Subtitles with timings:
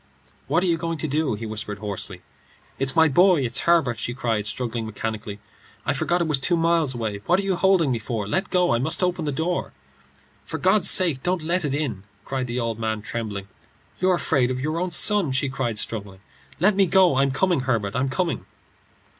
[0.47, 2.23] "What are you going to do?" he whispered hoarsely.
[2.79, 5.39] "It's my boy; it's Herbert!" she cried, struggling mechanically.
[5.85, 7.19] "I forgot it was two miles away.
[7.27, 8.27] What are you holding me for?
[8.27, 8.73] Let go.
[8.73, 9.73] I must open the door."
[10.43, 13.47] "For God's sake don't let it in," cried the old man, trembling.
[13.99, 16.21] "You're afraid of your own son," she cried, struggling.
[16.59, 17.17] "Let me go.
[17.17, 18.47] I'm coming, Herbert; I'm coming."